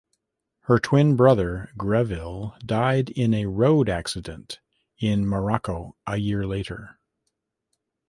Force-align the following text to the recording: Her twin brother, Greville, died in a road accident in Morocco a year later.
Her 0.61 0.79
twin 0.79 1.15
brother, 1.15 1.69
Greville, 1.77 2.55
died 2.65 3.11
in 3.11 3.35
a 3.35 3.45
road 3.45 3.87
accident 3.87 4.59
in 4.97 5.27
Morocco 5.27 5.95
a 6.07 6.17
year 6.17 6.47
later. 6.47 6.97